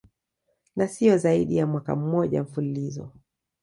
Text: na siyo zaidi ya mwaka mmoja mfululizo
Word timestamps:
na 0.75 0.87
siyo 0.87 1.17
zaidi 1.17 1.57
ya 1.57 1.67
mwaka 1.67 1.95
mmoja 1.95 2.43
mfululizo 2.43 3.11